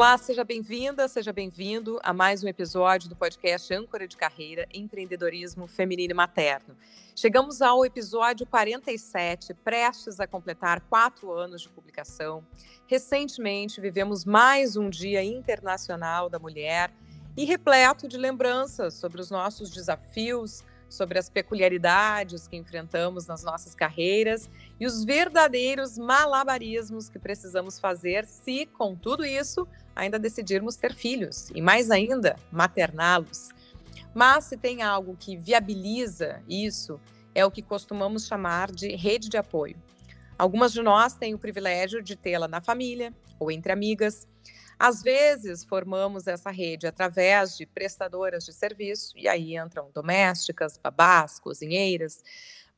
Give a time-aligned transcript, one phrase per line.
[0.00, 5.66] Olá, seja bem-vinda, seja bem-vindo a mais um episódio do podcast Âncora de Carreira Empreendedorismo
[5.66, 6.74] Feminino e Materno.
[7.14, 12.42] Chegamos ao episódio 47, prestes a completar quatro anos de publicação.
[12.86, 16.90] Recentemente vivemos mais um Dia Internacional da Mulher
[17.36, 23.74] e repleto de lembranças sobre os nossos desafios, sobre as peculiaridades que enfrentamos nas nossas
[23.74, 29.68] carreiras e os verdadeiros malabarismos que precisamos fazer se, com tudo isso,
[30.00, 33.50] ainda decidirmos ter filhos e, mais ainda, materná-los.
[34.14, 37.00] Mas se tem algo que viabiliza isso,
[37.34, 39.76] é o que costumamos chamar de rede de apoio.
[40.38, 44.26] Algumas de nós têm o privilégio de tê-la na família ou entre amigas,
[44.78, 51.38] às vezes, formamos essa rede através de prestadoras de serviço, e aí entram domésticas, babás,
[51.38, 52.22] cozinheiras,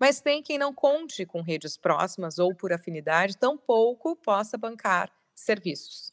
[0.00, 6.10] mas tem quem não conte com redes próximas ou por afinidade, tampouco possa bancar serviços.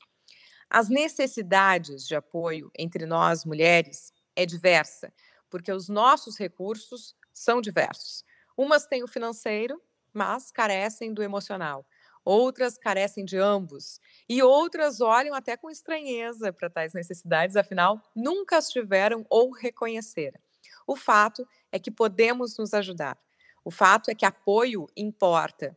[0.70, 5.12] As necessidades de apoio entre nós mulheres é diversa,
[5.50, 8.24] porque os nossos recursos são diversos.
[8.56, 9.82] Umas têm o financeiro,
[10.14, 11.86] mas carecem do emocional
[12.24, 18.58] outras carecem de ambos, e outras olham até com estranheza para tais necessidades, afinal, nunca
[18.58, 20.40] as tiveram ou reconheceram.
[20.86, 23.18] O fato é que podemos nos ajudar.
[23.64, 25.76] O fato é que apoio importa.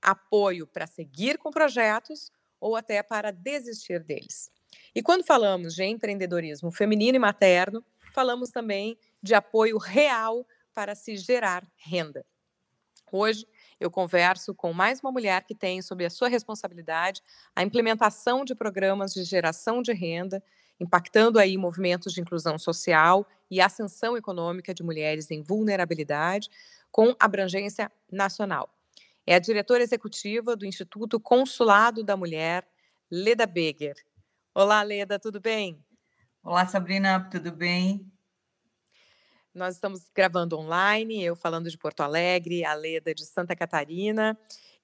[0.00, 4.50] Apoio para seguir com projetos ou até para desistir deles.
[4.94, 11.16] E quando falamos de empreendedorismo feminino e materno, falamos também de apoio real para se
[11.16, 12.24] gerar renda.
[13.10, 13.46] Hoje,
[13.80, 17.22] eu converso com mais uma mulher que tem sob a sua responsabilidade
[17.54, 20.42] a implementação de programas de geração de renda,
[20.78, 26.50] impactando aí movimentos de inclusão social e ascensão econômica de mulheres em vulnerabilidade,
[26.90, 28.77] com abrangência nacional.
[29.30, 32.66] É a diretora executiva do Instituto Consulado da Mulher,
[33.10, 33.94] Leda Beger.
[34.54, 35.84] Olá, Leda, tudo bem?
[36.42, 38.10] Olá, Sabrina, tudo bem?
[39.54, 44.34] Nós estamos gravando online, eu falando de Porto Alegre, a Leda de Santa Catarina.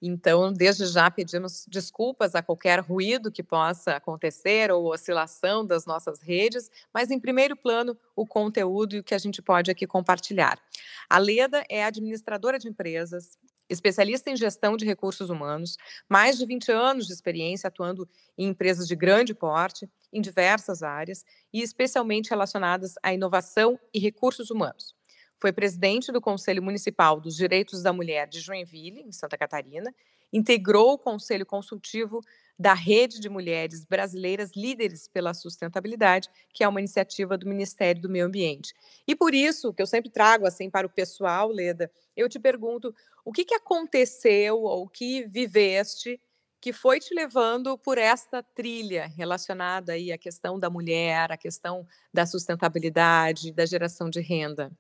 [0.03, 6.21] Então, desde já pedimos desculpas a qualquer ruído que possa acontecer ou oscilação das nossas
[6.21, 10.61] redes, mas em primeiro plano, o conteúdo e o que a gente pode aqui compartilhar.
[11.09, 13.38] A Leda é administradora de empresas,
[13.69, 15.76] especialista em gestão de recursos humanos,
[16.08, 21.25] mais de 20 anos de experiência atuando em empresas de grande porte, em diversas áreas,
[21.52, 24.94] e especialmente relacionadas à inovação e recursos humanos.
[25.36, 29.94] Foi presidente do Conselho Municipal dos Direitos da Mulher de Joinville, em Santa Catarina,
[30.32, 32.20] integrou o Conselho Consultivo
[32.59, 38.09] da Rede de Mulheres Brasileiras Líderes pela Sustentabilidade, que é uma iniciativa do Ministério do
[38.09, 38.72] Meio Ambiente.
[39.06, 42.94] E por isso, que eu sempre trago assim para o pessoal, Leda, eu te pergunto,
[43.25, 46.20] o que, que aconteceu ou que viveste
[46.60, 51.87] que foi te levando por esta trilha relacionada aí à questão da mulher, à questão
[52.12, 54.72] da sustentabilidade, da geração de renda?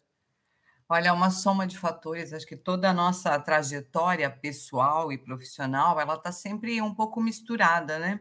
[0.88, 2.32] Olha, é uma soma de fatores.
[2.32, 7.98] Acho que toda a nossa trajetória pessoal e profissional, ela está sempre um pouco misturada,
[7.98, 8.20] né?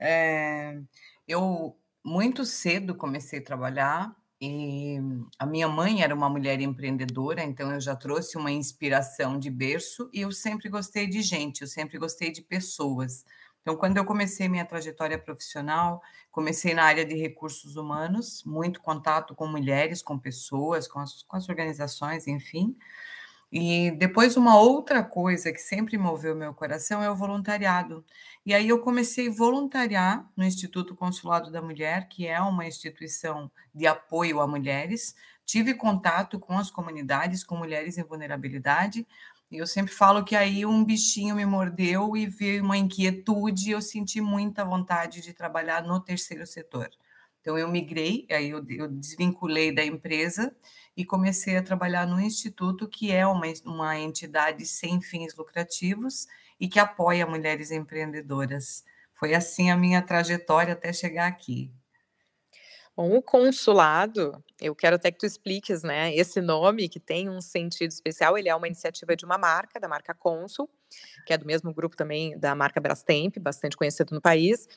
[0.00, 0.80] É,
[1.28, 4.98] eu muito cedo comecei a trabalhar e
[5.38, 10.08] a minha mãe era uma mulher empreendedora, então eu já trouxe uma inspiração de berço
[10.12, 13.24] e eu sempre gostei de gente, eu sempre gostei de pessoas.
[13.62, 16.00] Então, quando eu comecei minha trajetória profissional,
[16.30, 21.36] comecei na área de recursos humanos, muito contato com mulheres, com pessoas, com as, com
[21.36, 22.76] as organizações, enfim.
[23.52, 28.04] E depois, uma outra coisa que sempre moveu meu coração é o voluntariado.
[28.46, 33.50] E aí eu comecei a voluntariar no Instituto Consulado da Mulher, que é uma instituição
[33.74, 35.16] de apoio a mulheres.
[35.44, 39.04] Tive contato com as comunidades, com mulheres em vulnerabilidade,
[39.58, 43.82] eu sempre falo que aí um bichinho me mordeu e veio uma inquietude, e eu
[43.82, 46.88] senti muita vontade de trabalhar no terceiro setor.
[47.40, 50.54] Então eu migrei, aí eu, eu desvinculei da empresa
[50.96, 56.26] e comecei a trabalhar no instituto, que é uma, uma entidade sem fins lucrativos
[56.58, 58.84] e que apoia mulheres empreendedoras.
[59.14, 61.72] Foi assim a minha trajetória até chegar aqui.
[63.00, 66.14] Bom, o consulado, eu quero até que tu expliques, né?
[66.14, 69.88] Esse nome que tem um sentido especial, ele é uma iniciativa de uma marca, da
[69.88, 70.68] marca Consul,
[71.26, 74.68] que é do mesmo grupo também da marca Brastemp, bastante conhecido no país.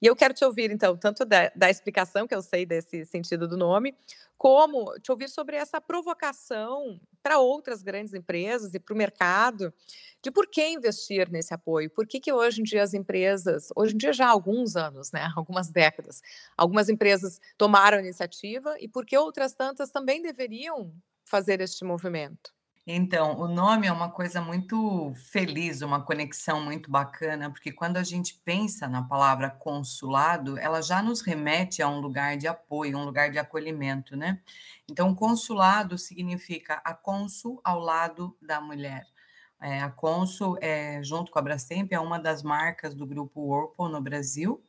[0.00, 3.48] E eu quero te ouvir, então, tanto da, da explicação, que eu sei desse sentido
[3.48, 3.94] do nome,
[4.42, 9.72] como te ouvir sobre essa provocação para outras grandes empresas e para o mercado
[10.20, 13.94] de por que investir nesse apoio, por que, que hoje em dia as empresas, hoje
[13.94, 16.20] em dia já há alguns anos, né, algumas décadas,
[16.56, 20.92] algumas empresas tomaram a iniciativa e por que outras tantas também deveriam
[21.24, 22.52] fazer este movimento?
[22.84, 28.02] Então, o nome é uma coisa muito feliz, uma conexão muito bacana, porque quando a
[28.02, 33.04] gente pensa na palavra consulado, ela já nos remete a um lugar de apoio, um
[33.04, 34.40] lugar de acolhimento, né?
[34.90, 39.06] Então, consulado significa a cônsul ao lado da mulher.
[39.62, 43.88] É, a Consul, é, junto com a Brastemp, é uma das marcas do grupo Whirlpool
[43.88, 44.60] no Brasil.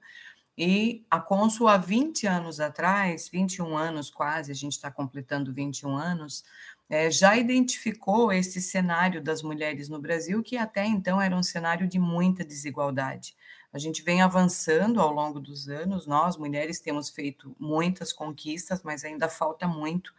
[0.55, 5.97] E a Consul, há 20 anos atrás, 21 anos quase, a gente está completando 21
[5.97, 6.43] anos,
[6.93, 11.87] é, já identificou esse cenário das mulheres no Brasil, que até então era um cenário
[11.87, 13.35] de muita desigualdade.
[13.73, 19.03] A gente vem avançando ao longo dos anos, nós, mulheres, temos feito muitas conquistas, mas
[19.03, 20.13] ainda falta muito.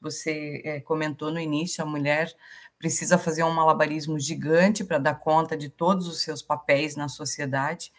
[0.00, 2.32] Você é, comentou no início, a mulher
[2.78, 7.92] precisa fazer um malabarismo gigante para dar conta de todos os seus papéis na sociedade.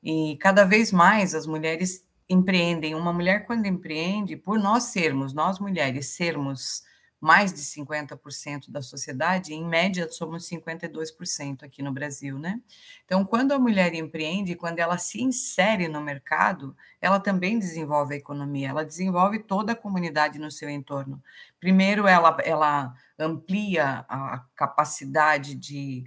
[0.00, 2.94] E cada vez mais as mulheres empreendem.
[2.94, 6.84] Uma mulher, quando empreende, por nós sermos, nós mulheres, sermos
[7.22, 12.60] mais de 50% da sociedade, em média somos 52% aqui no Brasil, né?
[13.04, 18.16] Então, quando a mulher empreende, quando ela se insere no mercado, ela também desenvolve a
[18.16, 21.22] economia, ela desenvolve toda a comunidade no seu entorno.
[21.60, 26.02] Primeiro, ela, ela amplia a capacidade de,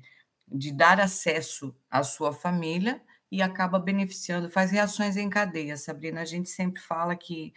[0.45, 3.01] de dar acesso à sua família
[3.31, 6.19] e acaba beneficiando, faz reações em cadeia, Sabrina.
[6.19, 7.53] A gente sempre fala que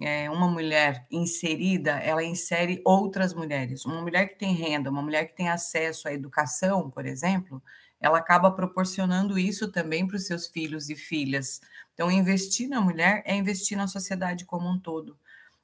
[0.00, 3.84] é, uma mulher inserida, ela insere outras mulheres.
[3.84, 7.62] Uma mulher que tem renda, uma mulher que tem acesso à educação, por exemplo,
[8.00, 11.60] ela acaba proporcionando isso também para os seus filhos e filhas.
[11.92, 15.18] Então, investir na mulher é investir na sociedade como um todo.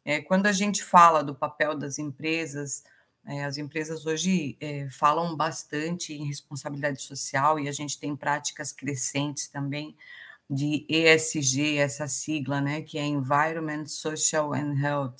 [0.04, 2.84] É, quando a gente fala do papel das empresas,
[3.24, 8.70] é, as empresas hoje é, falam bastante em responsabilidade social e a gente tem práticas
[8.70, 9.96] crescentes também
[10.48, 15.16] de ESG, essa sigla, né, que é Environment, Social and Health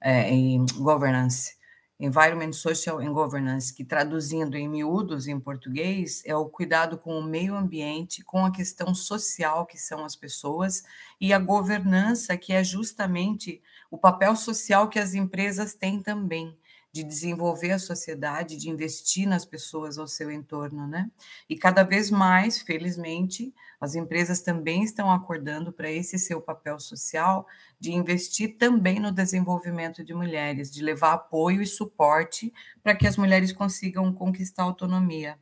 [0.00, 0.30] é,
[0.76, 1.56] Governance.
[2.00, 7.24] Environment, Social and Governance, que traduzindo em miúdos em português, é o cuidado com o
[7.24, 10.84] meio ambiente, com a questão social, que são as pessoas,
[11.20, 13.60] e a governança, que é justamente
[13.90, 16.56] o papel social que as empresas têm também
[16.92, 21.10] de desenvolver a sociedade, de investir nas pessoas ao seu entorno, né?
[21.48, 27.46] E cada vez mais, felizmente, as empresas também estão acordando para esse seu papel social
[27.78, 32.52] de investir também no desenvolvimento de mulheres, de levar apoio e suporte
[32.82, 35.38] para que as mulheres consigam conquistar autonomia.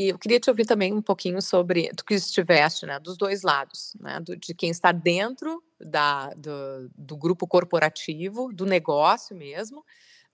[0.00, 3.42] E eu queria te ouvir também um pouquinho sobre do que estiveste, né, dos dois
[3.42, 9.84] lados, né, do, de quem está dentro da, do, do grupo corporativo, do negócio mesmo,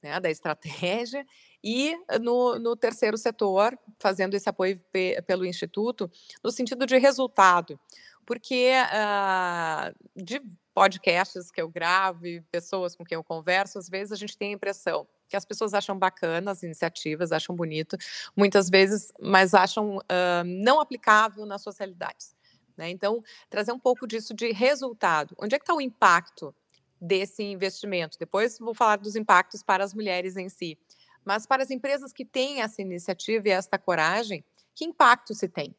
[0.01, 1.27] né, da estratégia,
[1.65, 4.81] e no, no, terceiro setor, fazendo esse apoio
[5.27, 6.09] pelo Instituto,
[6.45, 7.77] no sentido de resultado,
[8.25, 10.41] porque uh, de
[10.73, 14.51] podcasts que eu gravo e pessoas com quem eu converso, às vezes a gente tem
[14.51, 17.97] a impressão que as pessoas acham bacana as iniciativas, acham bonito,
[18.37, 22.35] muitas vezes, mas acham uh, não aplicável nas suas realidades.
[22.77, 22.91] Né?
[22.91, 25.35] Então, trazer um pouco disso de resultado.
[25.39, 26.55] Onde é que está o impacto
[27.01, 28.19] desse investimento?
[28.19, 30.79] Depois vou falar dos impactos para as mulheres em si.
[31.25, 34.45] Mas para as empresas que têm essa iniciativa e esta coragem,
[34.75, 35.75] que impacto se tem?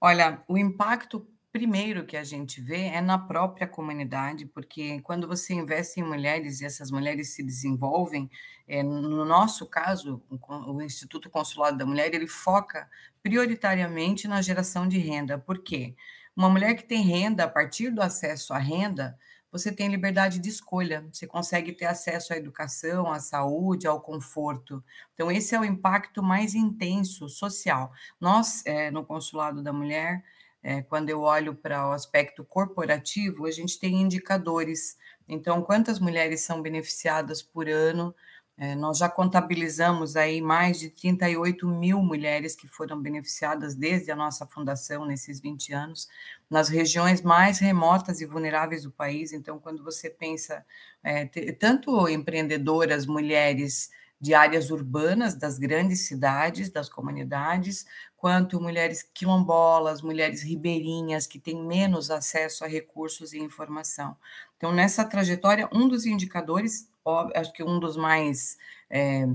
[0.00, 5.52] Olha, o impacto primeiro que a gente vê é na própria comunidade, porque quando você
[5.52, 8.30] investe em mulheres e essas mulheres se desenvolvem,
[8.66, 12.88] é, no nosso caso, o, Instituto Consulado da Mulher, ele foca
[13.22, 15.38] prioritariamente na geração de renda.
[15.38, 15.94] Por quê?
[16.34, 19.18] Uma mulher que tem renda, a partir do acesso à renda,
[19.50, 24.82] você tem liberdade de escolha, você consegue ter acesso à educação, à saúde, ao conforto.
[25.12, 27.92] Então, esse é o impacto mais intenso social.
[28.18, 30.24] Nós, é, no Consulado da Mulher,
[30.62, 34.96] é, quando eu olho para o aspecto corporativo, a gente tem indicadores.
[35.28, 38.14] Então, quantas mulheres são beneficiadas por ano?
[38.56, 44.16] É, nós já contabilizamos aí mais de 38 mil mulheres que foram beneficiadas desde a
[44.16, 46.08] nossa fundação nesses 20 anos,
[46.50, 49.32] nas regiões mais remotas e vulneráveis do país.
[49.32, 50.64] Então, quando você pensa,
[51.02, 51.24] é,
[51.58, 53.90] tanto empreendedoras, mulheres
[54.22, 57.84] de áreas urbanas, das grandes cidades, das comunidades,
[58.16, 64.16] quanto mulheres quilombolas, mulheres ribeirinhas, que têm menos acesso a recursos e informação.
[64.56, 66.88] Então, nessa trajetória, um dos indicadores,
[67.34, 68.56] acho que um dos mais
[68.88, 69.26] é,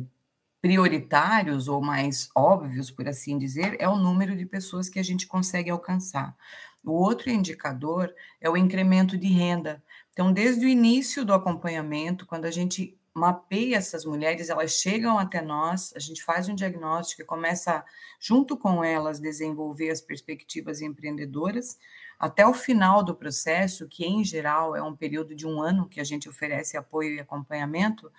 [0.62, 5.28] prioritários ou mais óbvios, por assim dizer, é o número de pessoas que a gente
[5.28, 6.34] consegue alcançar.
[6.82, 9.84] O outro indicador é o incremento de renda.
[10.14, 15.42] Então, desde o início do acompanhamento, quando a gente mapeia essas mulheres, elas chegam até
[15.42, 17.84] nós, a gente faz um diagnóstico e começa,
[18.20, 21.80] junto com elas, desenvolver as perspectivas empreendedoras,
[22.20, 26.00] até o final do processo, que em geral é um período de um ano que
[26.00, 28.12] a gente oferece apoio e acompanhamento,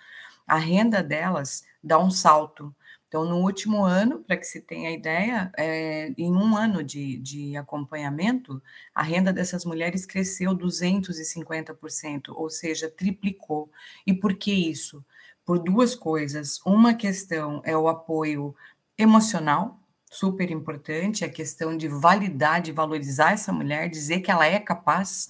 [0.45, 2.75] a renda delas dá um salto.
[3.09, 7.57] Então, no último ano, para que se tenha ideia, é, em um ano de, de
[7.57, 8.61] acompanhamento,
[8.93, 13.71] a renda dessas mulheres cresceu 250%, ou seja, triplicou.
[14.05, 15.03] E por que isso?
[15.43, 16.61] Por duas coisas.
[16.63, 18.55] Uma questão é o apoio
[18.95, 19.79] emocional,
[20.11, 25.29] super importante, a questão de validar, de valorizar essa mulher, dizer que ela é capaz.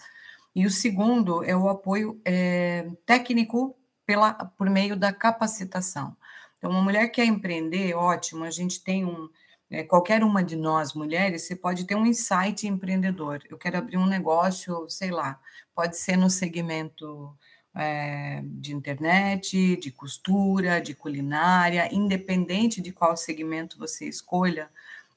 [0.54, 3.74] E o segundo é o apoio é, técnico
[4.06, 6.18] pela, por meio da capacitação.
[6.60, 9.28] Então, uma mulher que quer empreender, ótimo, a gente tem um.
[9.72, 13.42] É, qualquer uma de nós, mulheres, você pode ter um insight empreendedor.
[13.50, 15.40] Eu quero abrir um negócio, sei lá,
[15.76, 17.36] pode ser no segmento
[17.76, 24.70] é, de internet, de costura, de culinária, independente de qual segmento você escolha,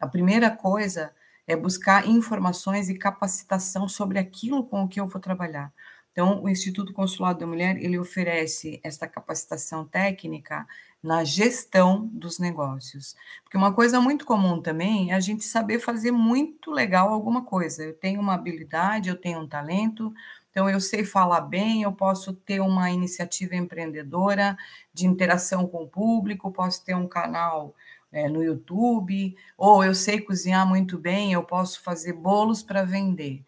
[0.03, 1.15] a primeira coisa
[1.47, 5.73] é buscar informações e capacitação sobre aquilo com o que eu vou trabalhar.
[6.13, 10.67] Então, o Instituto Consulado da Mulher, ele oferece esta capacitação técnica
[11.03, 13.17] na gestão dos negócios.
[13.43, 17.83] Porque uma coisa muito comum também é a gente saber fazer muito legal alguma coisa.
[17.83, 20.13] Eu tenho uma habilidade, eu tenho um talento,
[20.51, 24.57] então eu sei falar bem, eu posso ter uma iniciativa empreendedora
[24.93, 27.75] de interação com o público, posso ter um canal
[28.13, 33.43] é, no YouTube, ou eu sei cozinhar muito bem, eu posso fazer bolos para vender.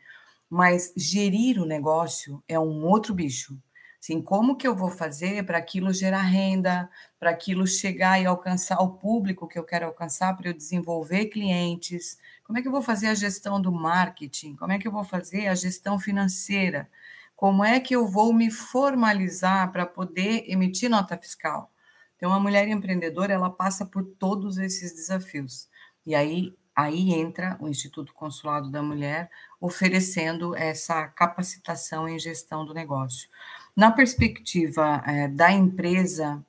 [0.54, 3.60] Mas gerir o negócio é um outro bicho.
[4.00, 8.78] Assim, como que eu vou fazer para aquilo gerar renda, para aquilo chegar e alcançar
[8.78, 12.16] o público que eu quero alcançar, para eu desenvolver clientes?
[12.44, 14.54] Como é que eu vou fazer a gestão do marketing?
[14.54, 16.88] Como é que eu vou fazer a gestão financeira?
[17.34, 21.68] Como é que eu vou me formalizar para poder emitir nota fiscal?
[22.14, 25.68] Então, a mulher empreendedora, ela passa por todos esses desafios.
[26.06, 32.74] E aí Aí entra o Instituto Consulado da Mulher oferecendo essa capacitação em gestão do
[32.74, 33.28] negócio.
[33.76, 36.44] Na perspectiva é, da empresa,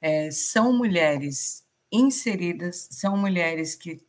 [0.00, 4.04] é, são mulheres inseridas, são mulheres que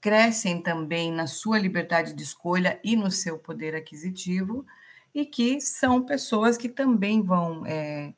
[0.00, 4.66] crescem também na sua liberdade de escolha e no seu poder aquisitivo,
[5.14, 8.12] e que são pessoas que também vão é,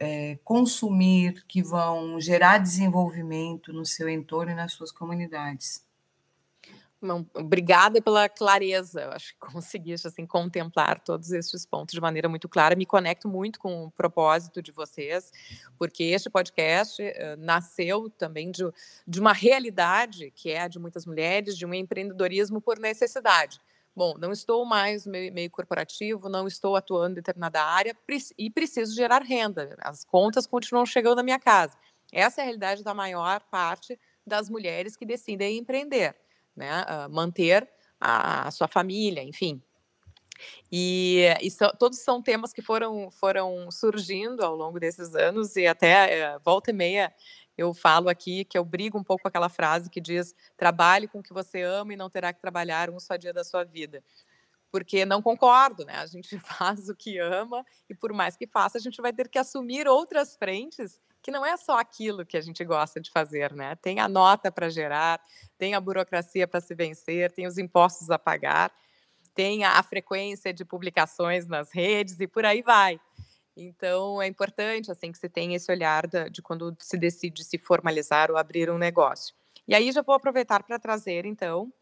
[0.00, 5.84] é, consumir, que vão gerar desenvolvimento no seu entorno e nas suas comunidades.
[7.34, 9.00] Obrigada pela clareza.
[9.00, 12.76] Eu acho que conseguiste assim contemplar todos estes pontos de maneira muito clara.
[12.76, 15.32] Me conecto muito com o propósito de vocês,
[15.78, 18.64] porque este podcast uh, nasceu também de,
[19.06, 23.58] de uma realidade que é a de muitas mulheres, de um empreendedorismo por necessidade.
[23.96, 27.96] Bom, não estou mais no meio, meio corporativo, não estou atuando em determinada área
[28.38, 29.74] e preciso gerar renda.
[29.80, 31.76] As contas continuam chegando na minha casa.
[32.12, 36.14] Essa é a realidade da maior parte das mulheres que decidem empreender
[36.60, 36.84] né?
[37.10, 39.60] Manter a, a, sua família, enfim.
[40.70, 45.66] E, e so, todos são temas que foram, foram surgindo ao longo desses anos e
[45.66, 47.12] até uh, volta e meia
[47.58, 51.18] eu falo aqui que eu brigo um pouco com aquela frase que diz trabalhe com
[51.18, 54.02] o que você ama e não terá que trabalhar um só dia da sua vida.
[54.70, 55.96] Porque não concordo, né?
[55.96, 59.28] A gente faz o que ama e por mais que faça, a gente vai ter
[59.28, 63.52] que assumir outras frentes que não é só aquilo que a gente gosta de fazer,
[63.52, 63.76] né?
[63.76, 65.20] Tem a nota para gerar,
[65.58, 68.72] tem a burocracia para se vencer, tem os impostos a pagar,
[69.34, 73.00] tem a, frequência de publicações nas redes e por aí vai.
[73.56, 77.58] Então, é importante assim que se tenha esse olhar de, de quando se decide se
[77.58, 79.34] formalizar ou abrir um negócio.
[79.68, 81.72] E aí já vou aproveitar para trazer, então,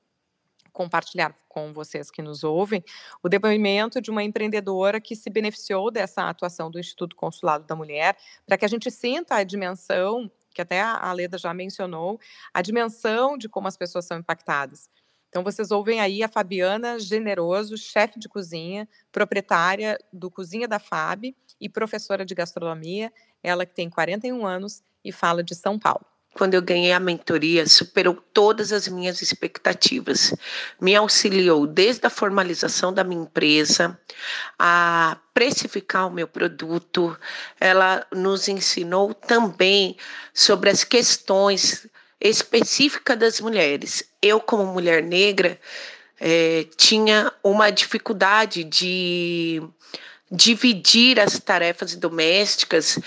[0.73, 2.85] compartilhar com vocês que nos ouvem
[3.23, 8.17] o depoimento de uma empreendedora que se beneficiou dessa atuação do Instituto Consulado da Mulher,
[8.47, 12.21] para que a gente sinta a dimensão, que até a Leda já mencionou,
[12.53, 14.89] a dimensão de como as pessoas são impactadas.
[15.29, 21.35] Então, vocês ouvem aí a Fabiana Generoso, chefe de cozinha, proprietária do Cozinha da Fab
[21.61, 26.55] e professora de gastronomia, ela que tem 41 anos e fala de São Paulo quando
[26.55, 30.35] eu ganhei a mentoria, superou todas as minhas expectativas.
[30.81, 33.99] Me auxiliou desde a formalização da minha empresa,
[34.59, 37.19] a precificar o meu produto.
[37.61, 39.97] Ela nos ensinou também
[40.33, 41.89] sobre as questões
[42.21, 44.05] específicas das mulheres.
[44.23, 45.59] Eu, como mulher negra,
[46.21, 49.63] é, tinha uma dificuldade de
[50.31, 52.99] dividir as tarefas domésticas,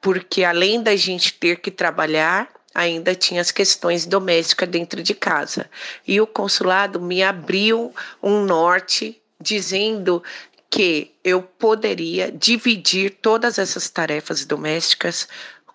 [0.00, 5.68] porque além da gente ter que trabalhar, ainda tinha as questões domésticas dentro de casa.
[6.06, 10.22] E o consulado me abriu um norte dizendo
[10.68, 15.26] que eu poderia dividir todas essas tarefas domésticas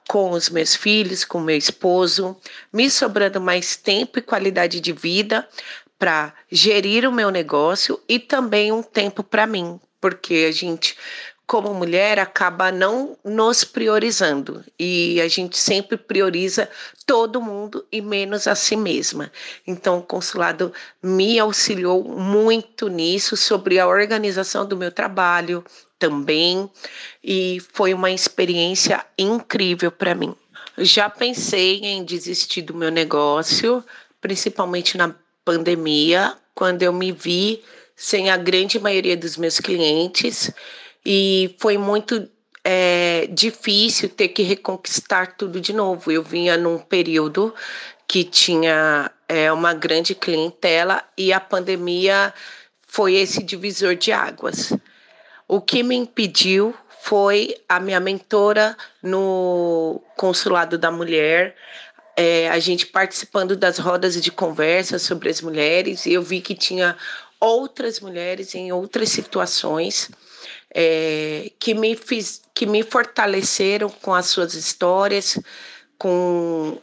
[0.07, 2.37] com os meus filhos, com meu esposo,
[2.71, 5.47] me sobrando mais tempo e qualidade de vida
[5.97, 10.95] para gerir o meu negócio e também um tempo para mim, porque a gente
[11.47, 14.63] como mulher, acaba não nos priorizando.
[14.79, 16.69] E a gente sempre prioriza
[17.05, 19.31] todo mundo e menos a si mesma.
[19.65, 25.63] Então, o consulado me auxiliou muito nisso, sobre a organização do meu trabalho
[25.99, 26.69] também.
[27.23, 30.35] E foi uma experiência incrível para mim.
[30.77, 33.83] Já pensei em desistir do meu negócio,
[34.19, 37.63] principalmente na pandemia, quando eu me vi
[37.95, 40.51] sem a grande maioria dos meus clientes
[41.05, 42.27] e foi muito
[42.63, 46.11] é, difícil ter que reconquistar tudo de novo.
[46.11, 47.53] Eu vinha num período
[48.07, 52.33] que tinha é, uma grande clientela e a pandemia
[52.87, 54.73] foi esse divisor de águas.
[55.47, 61.55] O que me impediu foi a minha mentora no Consulado da Mulher,
[62.17, 66.55] é, a gente participando das rodas de conversa sobre as mulheres, e eu vi que
[66.55, 66.97] tinha
[67.39, 70.09] outras mulheres em outras situações
[70.77, 75.39] é, que, me fiz, que me fortaleceram com as suas histórias,
[75.97, 76.77] com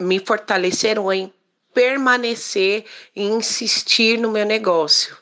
[0.00, 1.30] me fortaleceram em
[1.74, 5.18] permanecer e insistir no meu negócio.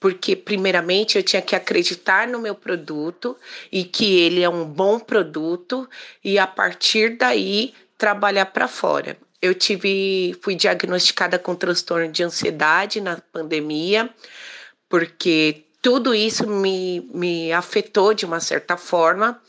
[0.00, 3.36] Porque, primeiramente, eu tinha que acreditar no meu produto
[3.70, 5.88] e que ele é um bom produto,
[6.24, 9.16] e a partir daí trabalhar para fora.
[9.40, 14.10] Eu tive, fui diagnosticada com transtorno de ansiedade na pandemia,
[14.88, 19.40] porque tudo isso me, me afetou de uma certa forma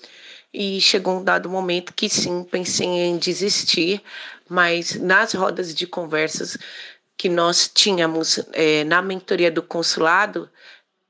[0.54, 4.02] e chegou um dado momento que sim, pensei em desistir,
[4.50, 6.58] mas nas rodas de conversas
[7.18, 10.50] que nós tínhamos é, na mentoria do consulado,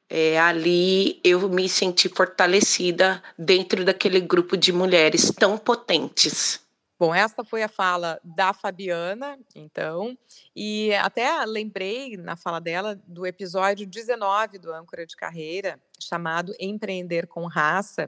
[0.10, 6.60] é, ali eu me senti fortalecida dentro daquele grupo de mulheres tão potentes.
[7.02, 10.16] Bom, essa foi a fala da Fabiana, então,
[10.56, 17.26] e até lembrei na fala dela do episódio 19 do Âncora de Carreira, chamado Empreender
[17.26, 18.08] com Raça,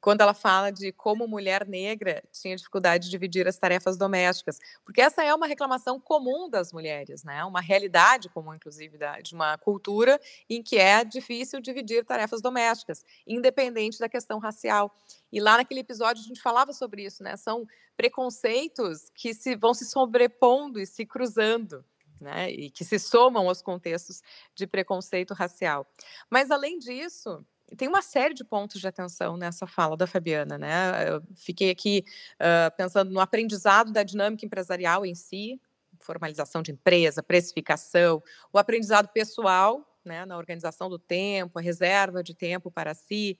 [0.00, 5.00] quando ela fala de como mulher negra tinha dificuldade de dividir as tarefas domésticas, porque
[5.00, 7.44] essa é uma reclamação comum das mulheres, né?
[7.44, 13.98] Uma realidade comum, inclusive, de uma cultura em que é difícil dividir tarefas domésticas, independente
[13.98, 14.94] da questão racial.
[15.30, 17.36] E lá naquele episódio a gente falava sobre isso, né?
[17.36, 21.84] São preconceitos que se vão se sobrepondo e se cruzando.
[22.22, 24.20] Né, e que se somam aos contextos
[24.54, 25.86] de preconceito racial.
[26.28, 27.42] Mas, além disso,
[27.76, 31.08] tem uma série de pontos de atenção nessa fala da Fabiana, né?
[31.08, 32.04] Eu fiquei aqui
[32.34, 35.60] uh, pensando no aprendizado da dinâmica empresarial em si,
[35.98, 42.34] formalização de empresa, precificação, o aprendizado pessoal, né, na organização do tempo, a reserva de
[42.34, 43.38] tempo para si,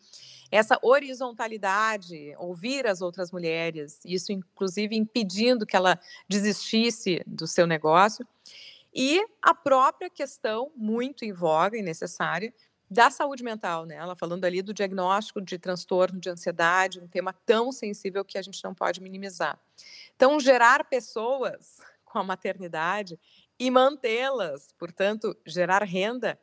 [0.51, 8.27] essa horizontalidade, ouvir as outras mulheres, isso inclusive impedindo que ela desistisse do seu negócio,
[8.93, 12.53] e a própria questão muito em voga e necessária
[12.91, 13.95] da saúde mental, né?
[13.95, 18.43] Ela falando ali do diagnóstico de transtorno de ansiedade, um tema tão sensível que a
[18.43, 19.59] gente não pode minimizar.
[20.17, 23.19] Então, gerar pessoas com a maternidade
[23.59, 26.39] e mantê-las, portanto, gerar renda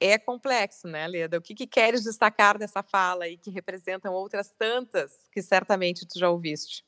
[0.00, 1.38] é complexo, né, Leda?
[1.38, 6.18] O que, que queres destacar dessa fala e que representam outras tantas que certamente tu
[6.18, 6.84] já ouviste?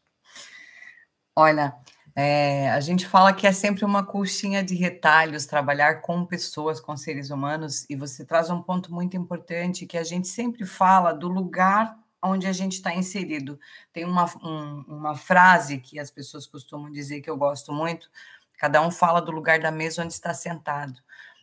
[1.37, 1.75] Olha,
[2.15, 6.97] é, a gente fala que é sempre uma coxinha de retalhos trabalhar com pessoas, com
[6.97, 11.29] seres humanos, e você traz um ponto muito importante que a gente sempre fala do
[11.29, 13.59] lugar onde a gente está inserido.
[13.93, 18.11] Tem uma, um, uma frase que as pessoas costumam dizer que eu gosto muito:
[18.59, 21.01] cada um fala do lugar da mesa onde está sentado.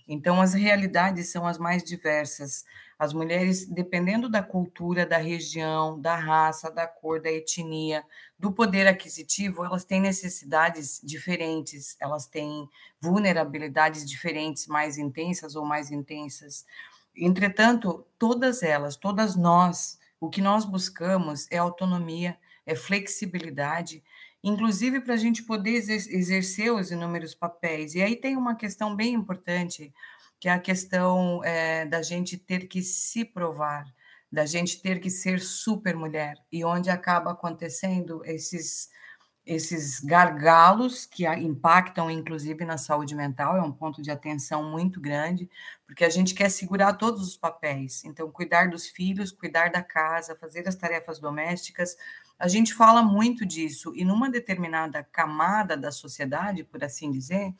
[0.07, 2.63] Então, as realidades são as mais diversas.
[2.99, 8.03] As mulheres, dependendo da cultura, da região, da raça, da cor, da etnia,
[8.39, 12.67] do poder aquisitivo, elas têm necessidades diferentes, elas têm
[12.99, 16.65] vulnerabilidades diferentes, mais intensas ou mais intensas.
[17.15, 24.03] Entretanto, todas elas, todas nós, o que nós buscamos é autonomia, é flexibilidade,
[24.43, 27.95] inclusive para a gente poder exercer os inúmeros papéis.
[27.95, 29.93] E aí tem uma questão bem importante
[30.39, 33.85] que é a questão é, da gente ter que se provar,
[34.31, 38.89] da gente ter que ser super mulher, e onde acaba acontecendo esses,
[39.45, 45.49] esses gargalos que impactam, inclusive, na saúde mental, é um ponto de atenção muito grande,
[45.85, 50.35] porque a gente quer segurar todos os papéis, então, cuidar dos filhos, cuidar da casa,
[50.35, 51.95] fazer as tarefas domésticas,
[52.37, 57.51] a gente fala muito disso, e numa determinada camada da sociedade, por assim dizer,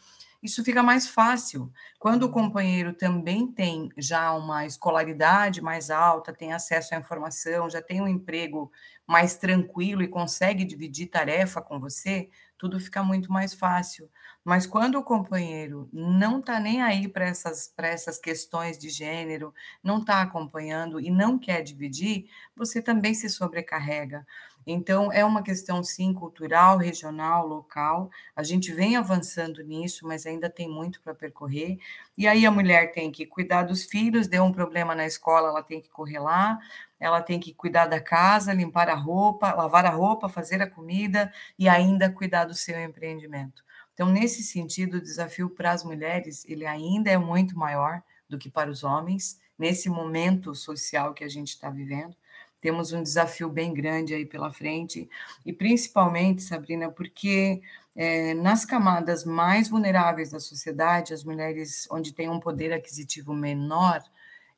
[0.48, 1.72] isso fica mais fácil.
[2.00, 7.82] Quando o companheiro também tem já uma escolaridade mais alta, tem acesso à informação, já
[7.82, 8.72] tem um emprego
[9.06, 14.10] mais tranquilo e consegue dividir tarefa com você, tudo fica muito mais fácil.
[14.44, 20.00] Mas quando o companheiro não está nem aí para essas, essas questões de gênero, não
[20.00, 24.26] está acompanhando e não quer dividir, você também se sobrecarrega.
[24.70, 28.10] Então, é uma questão, sim, cultural, regional, local.
[28.36, 31.80] A gente vem avançando nisso, mas ainda tem muito para percorrer.
[32.18, 35.64] E aí a mulher tem que cuidar dos filhos, deu um problema na escola, ela
[35.64, 36.60] tem que correr lá,
[37.00, 41.32] ela tem que cuidar da casa, limpar a roupa, lavar a roupa, fazer a comida
[41.58, 43.64] e ainda cuidar do seu empreendimento.
[43.94, 48.50] Então, nesse sentido, o desafio para as mulheres, ele ainda é muito maior do que
[48.50, 52.18] para os homens, nesse momento social que a gente está vivendo.
[52.62, 55.10] Temos um desafio bem grande aí pela frente,
[55.46, 57.62] e principalmente, Sabrina, porque
[57.96, 64.02] é, nas camadas mais vulneráveis da sociedade, as mulheres onde tem um poder aquisitivo menor,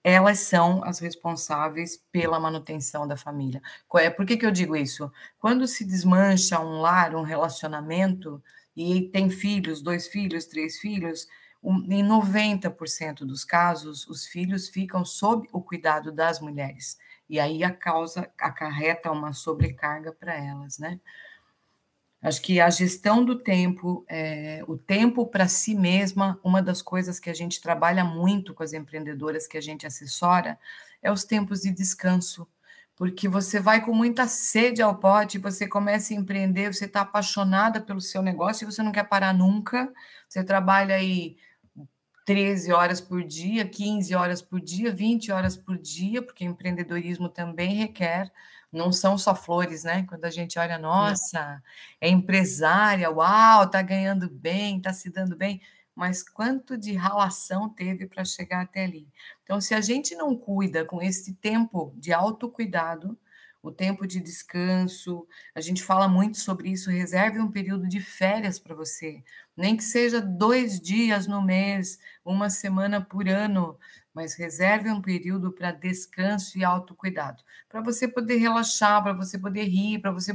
[0.03, 3.61] elas são as responsáveis pela manutenção da família.
[3.95, 5.11] É, por que, que eu digo isso?
[5.37, 8.41] Quando se desmancha um lar, um relacionamento,
[8.75, 11.27] e tem filhos, dois filhos, três filhos,
[11.61, 16.97] em 90% dos casos, os filhos ficam sob o cuidado das mulheres.
[17.29, 20.99] E aí a causa acarreta uma sobrecarga para elas, né?
[22.21, 27.17] Acho que a gestão do tempo, é, o tempo para si mesma, uma das coisas
[27.17, 30.59] que a gente trabalha muito com as empreendedoras que a gente assessora
[31.01, 32.45] é os tempos de descanso,
[32.93, 37.79] porque você vai com muita sede ao pote, você começa a empreender, você está apaixonada
[37.79, 39.89] pelo seu negócio e você não quer parar nunca,
[40.27, 41.37] você trabalha aí
[42.29, 47.73] 13 horas por dia, 15 horas por dia, 20 horas por dia, porque empreendedorismo também
[47.73, 48.31] requer
[48.71, 50.05] não são só flores, né?
[50.07, 51.59] Quando a gente olha, nossa,
[51.99, 55.59] é empresária, uau, tá ganhando bem, tá se dando bem,
[55.95, 59.07] mas quanto de ralação teve para chegar até ali?
[59.41, 63.17] Então, se a gente não cuida com esse tempo de autocuidado,
[63.61, 68.57] o tempo de descanso, a gente fala muito sobre isso, reserve um período de férias
[68.59, 69.23] para você,
[69.55, 73.77] nem que seja dois dias no mês, uma semana por ano,
[74.13, 79.65] mas reserve um período para descanso e autocuidado, para você poder relaxar, para você poder
[79.65, 80.33] rir, para você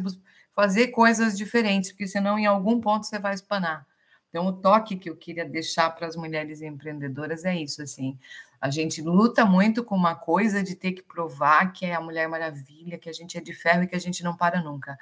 [0.54, 3.86] fazer coisas diferentes, porque senão em algum ponto você vai espanar.
[4.34, 8.18] Então, o toque que eu queria deixar para as mulheres empreendedoras é isso, assim,
[8.60, 12.28] a gente luta muito com uma coisa de ter que provar que é a Mulher
[12.28, 14.98] Maravilha, que a gente é de ferro e que a gente não para nunca.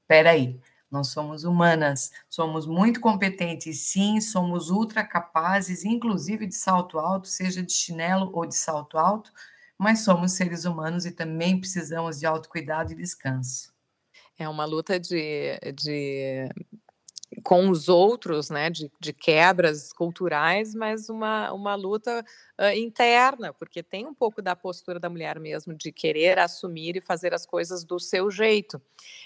[0.00, 7.00] Espera aí, nós somos humanas, somos muito competentes, sim, somos ultra capazes, inclusive de salto
[7.00, 9.32] alto, seja de chinelo ou de salto alto,
[9.76, 13.74] mas somos seres humanos e também precisamos de autocuidado e descanso.
[14.38, 16.48] É uma luta de, de
[17.42, 22.24] com os outros, né, de, de quebras culturais, mas uma, uma luta
[22.58, 27.00] uh, interna, porque tem um pouco da postura da mulher mesmo, de querer assumir e
[27.00, 28.80] fazer as coisas do seu jeito.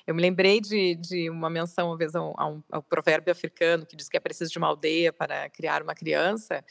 [0.06, 4.08] Eu me lembrei de, de uma menção, uma vez, a um, provérbio africano que diz
[4.08, 6.64] que é preciso de uma aldeia para criar uma criança,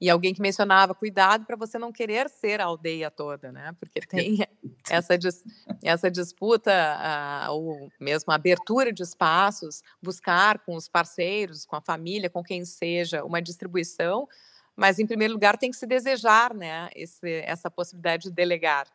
[0.00, 3.74] e alguém que mencionava cuidado para você não querer ser a aldeia toda, né?
[3.80, 4.38] Porque tem
[4.90, 5.42] essa, dis,
[5.82, 11.80] essa disputa, uh, ou mesmo a abertura de espaços, buscar com os parceiros, com a
[11.80, 14.28] família, com quem seja, uma distribuição,
[14.74, 16.90] mas em primeiro lugar tem que se desejar, né?
[16.94, 18.86] Esse, essa possibilidade de delegar.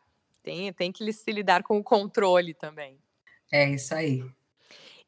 [0.43, 2.97] Tem, tem que se lidar com o controle também.
[3.51, 4.23] É isso aí.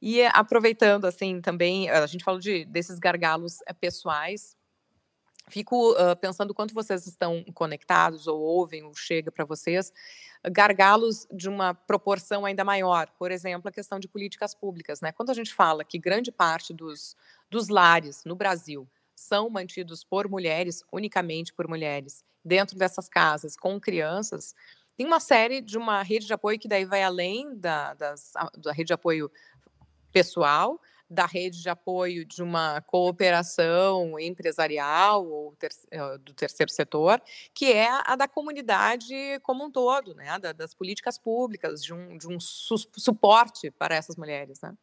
[0.02, 4.58] E aproveitando, assim, também, a gente falou de, desses gargalos eh, pessoais,
[5.48, 9.92] Fico uh, pensando quanto vocês estão conectados ou ouvem ou chega para vocês
[10.52, 13.10] gargalos de uma proporção ainda maior.
[13.18, 15.02] Por exemplo, a questão de políticas públicas.
[15.02, 15.12] Né?
[15.12, 17.16] Quando a gente fala que grande parte dos,
[17.50, 23.80] dos lares no Brasil são mantidos por mulheres, unicamente por mulheres, dentro dessas casas, com
[23.80, 24.54] crianças,
[24.98, 28.72] tem uma série de uma rede de apoio que daí vai além da, das, da
[28.72, 29.32] rede de apoio
[30.12, 30.80] pessoal,
[31.14, 37.22] da rede de apoio de uma cooperação empresarial ou ter, eh, do terceiro setor,
[37.54, 40.38] que é a da comunidade como um todo, né?
[40.40, 44.60] Da, das políticas públicas, de um, de um su suporte para essas mulheres.
[44.62, 44.74] Né?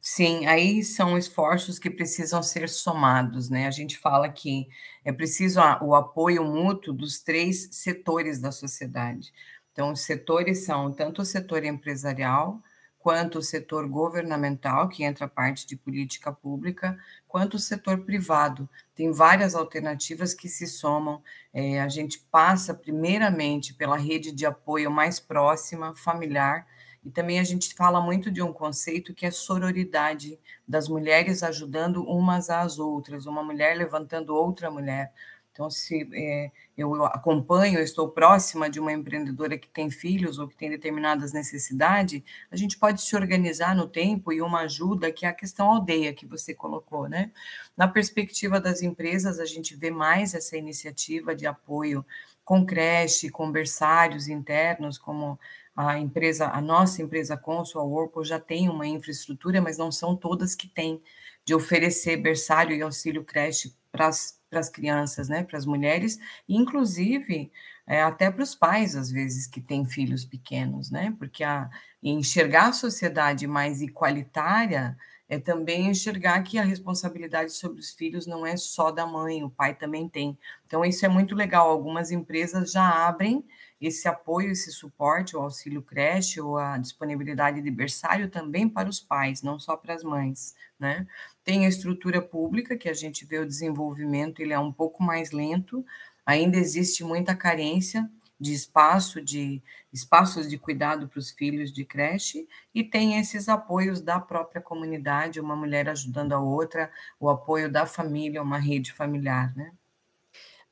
[0.00, 3.66] Sim, aí são esforços que precisam ser somados, né?
[3.66, 4.68] A gente fala que
[5.04, 9.32] é preciso o apoio mútuo dos três setores da sociedade.
[9.72, 12.60] Então, os setores são tanto o setor empresarial,
[12.98, 18.68] quanto o setor governamental, que entra parte de política pública, quanto o setor privado.
[18.94, 21.22] Tem várias alternativas que se somam.
[21.52, 26.66] É, a gente passa, primeiramente, pela rede de apoio mais próxima, familiar,
[27.04, 32.02] e também a gente fala muito de um conceito que é sororidade, das mulheres ajudando
[32.04, 35.12] umas às outras, uma mulher levantando outra mulher.
[35.58, 40.46] Então, se é, eu acompanho, eu estou próxima de uma empreendedora que tem filhos ou
[40.46, 45.26] que tem determinadas necessidades, a gente pode se organizar no tempo e uma ajuda que
[45.26, 47.32] é a questão aldeia que você colocou, né?
[47.76, 52.06] Na perspectiva das empresas, a gente vê mais essa iniciativa de apoio
[52.44, 55.40] com creche, com berçários internos, como
[55.74, 60.14] a empresa, a nossa empresa Consul, a Whirlpool, já tem uma infraestrutura, mas não são
[60.14, 61.02] todas que têm
[61.44, 66.18] de oferecer berçário e auxílio creche para as para as crianças, né, para as mulheres,
[66.48, 67.50] inclusive
[67.86, 71.70] é, até para os pais, às vezes, que têm filhos pequenos, né, porque a,
[72.02, 74.96] enxergar a sociedade mais igualitária
[75.28, 79.50] é também enxergar que a responsabilidade sobre os filhos não é só da mãe, o
[79.50, 80.38] pai também tem.
[80.66, 81.68] Então, isso é muito legal.
[81.68, 83.44] Algumas empresas já abrem
[83.80, 89.00] esse apoio, esse suporte, o auxílio creche ou a disponibilidade de berçário também para os
[89.00, 91.06] pais, não só para as mães, né?
[91.44, 95.30] Tem a estrutura pública, que a gente vê o desenvolvimento, ele é um pouco mais
[95.30, 95.84] lento,
[96.26, 102.48] ainda existe muita carência de espaço, de espaços de cuidado para os filhos de creche,
[102.74, 107.86] e tem esses apoios da própria comunidade, uma mulher ajudando a outra, o apoio da
[107.86, 109.72] família, uma rede familiar, né?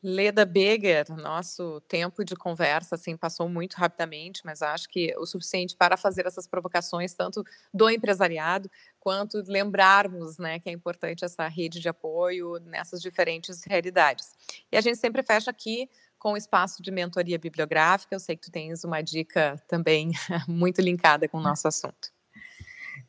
[0.03, 5.75] Leda Beger, nosso tempo de conversa assim passou muito rapidamente, mas acho que o suficiente
[5.75, 7.43] para fazer essas provocações tanto
[7.75, 14.35] do empresariado quanto lembrarmos, né, que é importante essa rede de apoio nessas diferentes realidades.
[14.71, 15.89] E a gente sempre fecha aqui
[16.27, 18.17] com o espaço de mentoria bibliográfica.
[18.17, 20.11] Eu sei que tu tens uma dica também
[20.49, 22.11] muito linkada com o nosso assunto.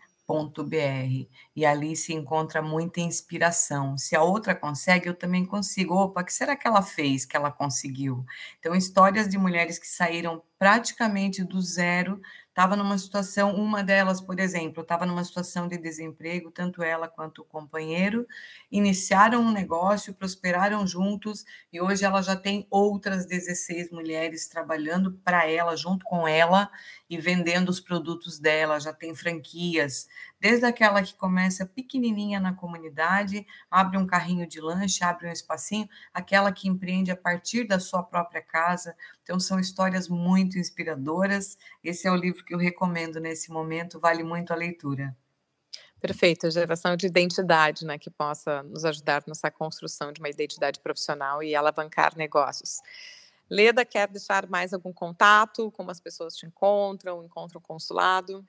[0.64, 3.98] br e ali se encontra muita inspiração.
[3.98, 5.96] Se a outra consegue, eu também consigo.
[5.96, 8.24] Opa, que será que ela fez que ela conseguiu?
[8.60, 12.22] Então, histórias de mulheres que saíram praticamente do zero
[12.60, 17.42] estava numa situação, uma delas, por exemplo, estava numa situação de desemprego, tanto ela quanto
[17.42, 18.28] o companheiro,
[18.70, 25.50] iniciaram um negócio, prosperaram juntos e hoje ela já tem outras 16 mulheres trabalhando para
[25.50, 26.70] ela, junto com ela
[27.10, 33.46] e vendendo os produtos dela, já tem franquias, desde aquela que começa pequenininha na comunidade,
[33.70, 38.04] abre um carrinho de lanche, abre um espacinho, aquela que empreende a partir da sua
[38.04, 38.96] própria casa.
[39.24, 41.58] Então, são histórias muito inspiradoras.
[41.84, 45.16] Esse é o livro que eu recomendo nesse momento, vale muito a leitura.
[46.00, 51.44] Perfeito, geração de identidade, né, que possa nos ajudar nessa construção de uma identidade profissional
[51.44, 52.80] e alavancar negócios.
[53.50, 55.72] Leda, quer deixar mais algum contato?
[55.72, 57.24] Como as pessoas te encontram?
[57.24, 58.46] Encontram o consulado?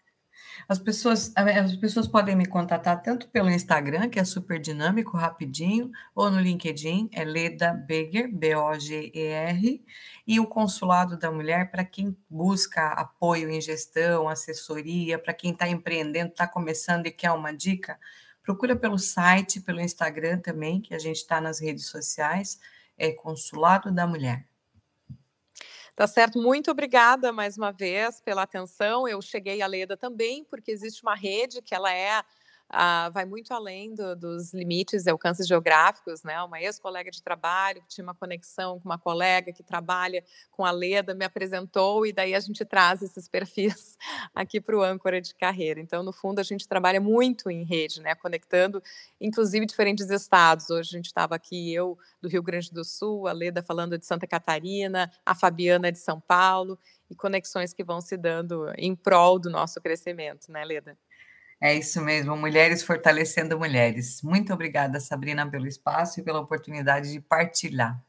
[0.68, 5.90] As pessoas, as pessoas podem me contatar tanto pelo Instagram, que é super dinâmico, rapidinho,
[6.14, 9.84] ou no LinkedIn, é Leda Beger, B-O-G-E-R,
[10.26, 15.68] e o Consulado da Mulher, para quem busca apoio em gestão, assessoria, para quem está
[15.68, 17.98] empreendendo, está começando e quer uma dica,
[18.42, 22.58] procura pelo site, pelo Instagram também, que a gente está nas redes sociais,
[22.96, 24.49] é Consulado da Mulher.
[26.00, 29.06] Tá certo, muito obrigada mais uma vez pela atenção.
[29.06, 32.22] Eu cheguei a Leda também, porque existe uma rede que ela é
[32.72, 36.40] Uh, vai muito além do, dos limites e alcances geográficos, né?
[36.40, 40.70] Uma ex-colega de trabalho que tinha uma conexão com uma colega que trabalha com a
[40.70, 43.98] Leda me apresentou e daí a gente traz esses perfis
[44.32, 45.80] aqui para o âncora de carreira.
[45.80, 48.14] Então, no fundo, a gente trabalha muito em rede, né?
[48.14, 48.80] Conectando,
[49.20, 50.70] inclusive, diferentes estados.
[50.70, 54.06] Hoje a gente estava aqui, eu do Rio Grande do Sul, a Leda falando de
[54.06, 56.78] Santa Catarina, a Fabiana de São Paulo
[57.10, 60.96] e conexões que vão se dando em prol do nosso crescimento, né, Leda?
[61.60, 64.22] É isso mesmo, mulheres fortalecendo mulheres.
[64.22, 68.02] Muito obrigada, Sabrina, pelo espaço e pela oportunidade de partilhar.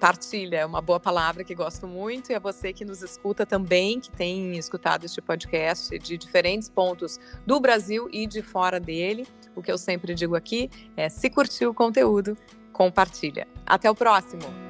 [0.00, 4.00] Partilha é uma boa palavra que gosto muito, e a você que nos escuta também,
[4.00, 9.26] que tem escutado este podcast de diferentes pontos do Brasil e de fora dele.
[9.56, 12.36] O que eu sempre digo aqui é: se curtiu o conteúdo,
[12.72, 13.46] compartilha.
[13.66, 14.67] Até o próximo!